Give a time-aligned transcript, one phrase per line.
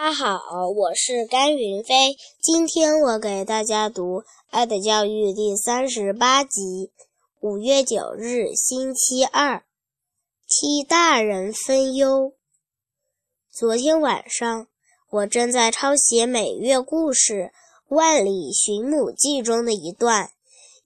[0.00, 2.16] 大家好，我是甘云飞。
[2.40, 6.92] 今天我给大家读《爱的教育》第三十八集。
[7.40, 9.64] 五月九日，星期二，
[10.46, 12.32] 替大人分忧。
[13.50, 14.68] 昨天晚上，
[15.10, 17.50] 我正在抄写每月故事
[17.96, 20.30] 《万里寻母记》中的一段，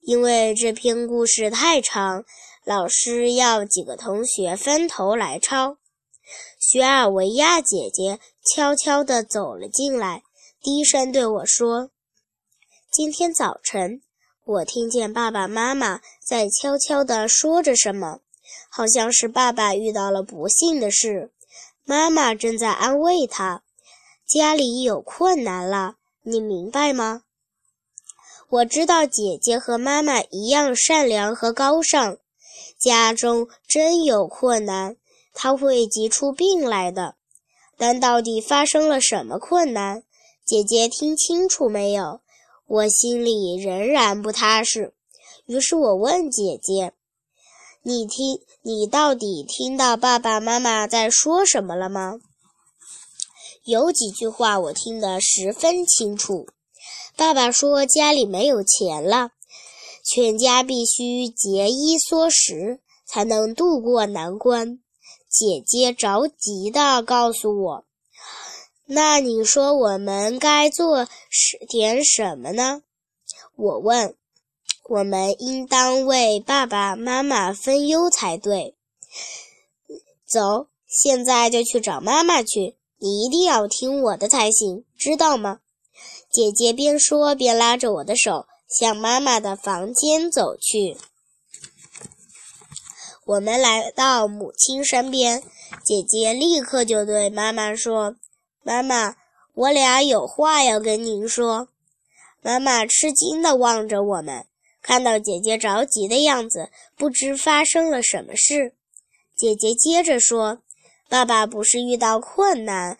[0.00, 2.24] 因为这篇故事太长，
[2.64, 5.76] 老师要几个同学分头来抄。
[6.58, 10.24] 雪尔维亚姐姐悄悄地走了进来，
[10.60, 11.90] 低声对我说
[12.90, 14.02] ：“今天早晨，
[14.44, 18.18] 我听见爸爸妈妈在悄悄地说着什么，
[18.68, 21.30] 好像是爸爸遇到了不幸的事，
[21.84, 23.62] 妈妈正在安慰他，
[24.26, 25.94] 家里有困难了。
[26.22, 27.22] 你明白吗？
[28.48, 32.18] 我知道姐姐和妈妈一样善良和高尚，
[32.76, 34.96] 家中真有困难。”
[35.32, 37.14] 她会急出病来的，
[37.76, 40.02] 但到底发生了什么困难？
[40.44, 42.20] 姐姐听清楚没有？
[42.66, 44.94] 我心里仍然不踏实。
[45.46, 46.92] 于是我问姐姐
[47.82, 52.20] ：“你听，你到底听到爸爸妈妈在说什么了吗？”
[53.64, 56.48] 有几句话我听得十分清楚。
[57.16, 59.30] 爸爸说家里没有钱了，
[60.04, 64.81] 全家必须节衣缩食，才能渡过难关。
[65.32, 67.84] 姐姐着急地告诉我
[68.84, 71.08] ：“那你说我们该做
[71.70, 72.82] 点什么呢？”
[73.56, 74.14] 我问
[74.90, 78.76] ：“我们应当为爸爸妈妈分忧才对。”
[80.28, 82.76] 走，现在就去找妈妈去。
[82.98, 85.60] 你一定要听我的才行，知道吗？
[86.30, 90.96] 姐姐边说边拉着我的手向妈妈的房间走去。
[93.24, 95.44] 我们来到母亲身边，
[95.84, 98.16] 姐姐立刻就对妈妈说
[98.64, 99.14] ：“妈妈，
[99.54, 101.68] 我俩有话要跟您说。”
[102.42, 104.46] 妈妈吃惊地望着我们，
[104.82, 108.74] 看到姐姐着急的样子，不知发生了什么事。
[109.36, 110.58] 姐姐接着说
[111.08, 112.98] ：“爸爸不是遇到困难，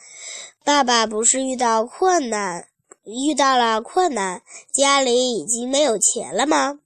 [0.62, 2.68] 爸爸不是遇到困难，
[3.02, 6.78] 遇到了困难，家里已经没有钱了吗？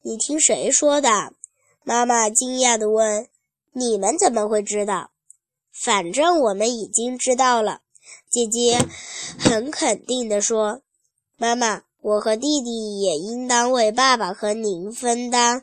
[0.00, 1.34] 你听谁说的？”
[1.88, 3.28] 妈妈惊讶地问
[3.72, 5.10] ：“你们怎么会知道？
[5.72, 7.80] 反正我们已经知道了。”
[8.28, 8.78] 姐姐
[9.38, 10.82] 很肯定地说
[11.38, 15.62] ：“妈妈，我和弟弟也应当为爸爸和您分担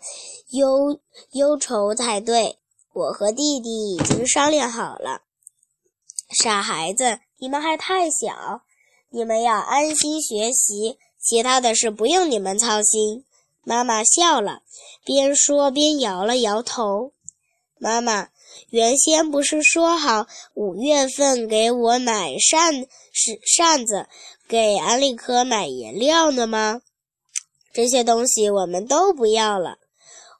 [0.50, 1.00] 忧
[1.34, 2.58] 忧愁才对。
[2.92, 5.22] 我和弟弟已经商量好了。”
[6.42, 8.64] 傻孩子，你们还太小，
[9.12, 13.26] 你们要安心学习，其他的事不用你们操心。
[13.66, 14.62] 妈妈笑了，
[15.04, 17.12] 边说边摇了摇头。
[17.78, 18.30] 妈妈，
[18.70, 24.08] 原先不是说好五月份给我买扇是扇子，
[24.48, 26.82] 给安利科买颜料呢吗？
[27.74, 29.80] 这些东西我们都不要了。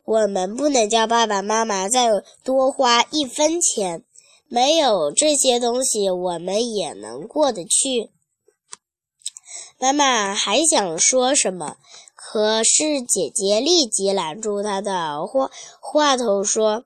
[0.06, 2.10] 我们不能叫爸爸妈妈再
[2.44, 4.04] 多花一分钱。
[4.48, 8.12] 没有这些东西，我们也能过得去。
[9.80, 11.78] 妈妈还想说什么？
[12.36, 16.84] 可是姐姐立即拦住她的话话头，说：“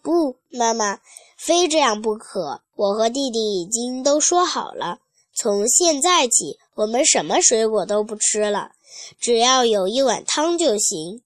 [0.00, 1.00] 不，妈妈，
[1.36, 2.60] 非这样不可。
[2.76, 5.00] 我和弟弟已经都说好了，
[5.34, 8.70] 从现在起，我们什么水果都不吃了，
[9.18, 11.22] 只要有一碗汤就行。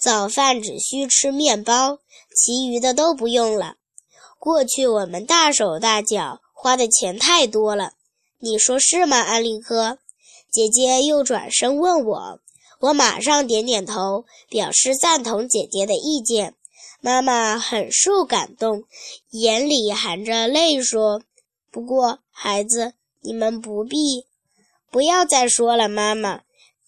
[0.00, 1.98] 早饭只需吃面包，
[2.34, 3.74] 其余的都不用了。
[4.38, 7.92] 过去我们大手大脚，花的钱太多了，
[8.38, 9.98] 你说是吗，安利科？”
[10.50, 12.40] 姐姐又转身问我。
[12.84, 16.54] 我马上点点头，表示赞同姐姐的意见。
[17.00, 18.84] 妈妈很受感动，
[19.30, 21.22] 眼里含着泪说
[21.72, 24.26] ：“不过，孩子，你们不必，
[24.90, 25.88] 不要再说了。
[25.88, 26.42] 妈妈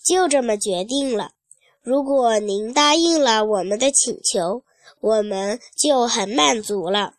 [0.04, 1.30] 就这么决定了。
[1.80, 4.64] 如果您答应了我们的请求，
[5.00, 7.14] 我们就很满足了。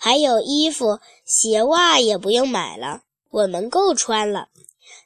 [0.00, 4.48] 还有衣服、鞋袜也不用买了，我们够穿了。”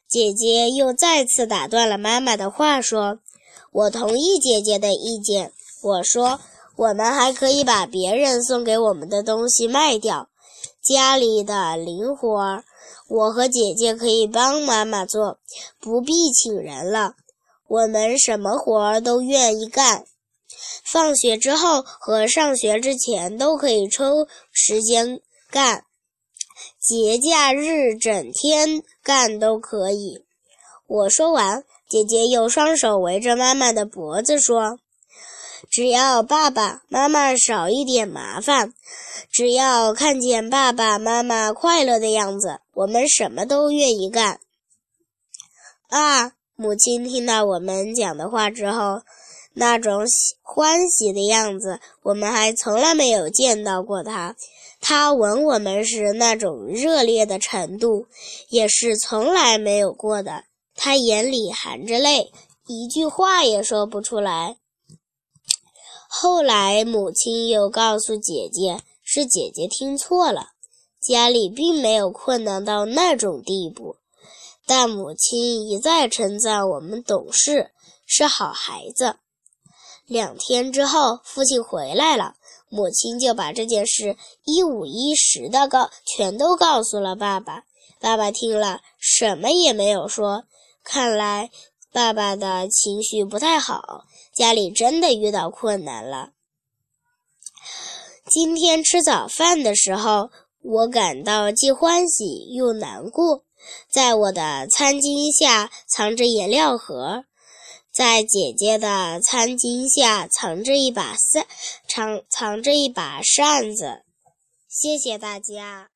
[0.08, 3.18] 姐姐又再次打断了妈妈的话，说
[3.72, 5.52] ：“我同意姐姐的意见。”
[5.84, 6.40] 我说
[6.76, 10.30] ：“我们还可以把别人送给我们的东西卖掉，
[10.82, 12.64] 家里的零活儿，
[13.08, 15.38] 我和姐姐可以帮妈妈做，
[15.78, 17.12] 不必请人了。
[17.68, 20.06] 我们什么活儿都愿意干，
[20.90, 25.20] 放学之后和上学之前都可以抽时间
[25.50, 25.84] 干。”
[26.80, 30.24] 节假日整天干都可以。
[30.86, 34.78] 我说完，姐姐又双手围着妈妈的脖子说
[35.70, 38.72] ：“只要爸爸妈妈少一点麻烦，
[39.30, 44.40] 只要看见爸爸妈妈快乐的样子，我们什么都愿意干。
[45.88, 46.32] 啊！
[46.60, 49.02] 母亲听到我们讲的话之后，
[49.58, 54.36] 那种喜欢喜的样子，我们还从来没有见到过他。
[54.80, 58.06] 他吻我们时那种热烈的程度，
[58.50, 60.44] 也是从来没有过的。
[60.76, 62.30] 他眼里含着泪，
[62.68, 64.58] 一句话也说不出来。
[66.08, 70.50] 后来，母亲又告诉姐姐，是姐姐听错了，
[71.00, 73.96] 家里并没有困难到那种地步。
[74.64, 77.72] 但母亲一再称赞我们懂事，
[78.06, 79.16] 是好孩子。
[80.08, 82.34] 两天之后，父亲回来了，
[82.70, 87.64] 母亲就把这件事一五一十的告，全都告诉了爸爸。
[88.00, 90.44] 爸爸听了，什么也没有说。
[90.82, 91.50] 看来
[91.92, 96.30] 爸爸的情绪不太好，家里真的遇到困难了。
[98.30, 100.30] 今天吃早饭的时候，
[100.62, 103.44] 我感到既欢喜又难过。
[103.90, 107.24] 在我的餐巾下藏着颜料盒，
[107.98, 111.44] 在姐姐的餐巾下藏着一把扇，
[111.88, 114.04] 藏藏着一把扇子。
[114.68, 115.86] 谢谢大家。